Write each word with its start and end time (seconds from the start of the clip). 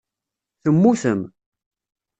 Temmutem. 0.61 1.21